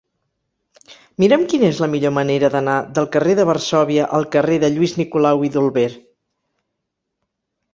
Mira'm 1.23 1.43
quina 1.51 1.67
és 1.73 1.81
la 1.83 1.89
millor 1.91 2.13
manera 2.15 2.49
d'anar 2.55 2.77
del 2.99 3.09
carrer 3.17 3.35
de 3.41 3.45
Varsòvia 3.51 4.09
al 4.21 4.25
carrer 4.37 4.57
de 4.65 4.73
Lluís 4.73 4.97
Nicolau 5.03 5.45
i 5.49 5.53
d'Olwer. 5.57 5.87